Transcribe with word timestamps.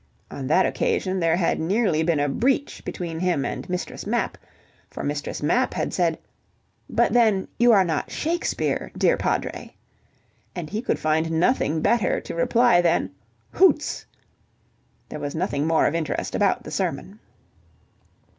On 0.31 0.47
that 0.47 0.65
occasion 0.65 1.19
there 1.19 1.35
had 1.35 1.59
nearly 1.59 2.01
been 2.01 2.19
a 2.19 2.27
breach 2.27 2.83
between 2.83 3.19
him 3.19 3.45
and 3.45 3.69
Mistress 3.69 4.07
Mapp, 4.07 4.35
for 4.89 5.03
Mistress 5.03 5.43
Mapp 5.43 5.75
had 5.75 5.93
said: 5.93 6.17
"But 6.89 7.13
then 7.13 7.47
you 7.59 7.71
are 7.71 7.83
not 7.83 8.09
Shakespeare, 8.09 8.91
dear 8.97 9.15
Padre." 9.15 9.75
And 10.55 10.71
he 10.71 10.81
could 10.81 10.97
find 10.97 11.29
nothing 11.39 11.81
better 11.81 12.19
to 12.19 12.33
reply 12.33 12.81
than 12.81 13.11
"Hoots!"... 13.51 14.03
There 15.09 15.19
was 15.19 15.35
nothing 15.35 15.67
more 15.67 15.85
of 15.85 15.93
interest 15.93 16.33
about 16.33 16.63
the 16.63 16.71
sermon. 16.71 17.19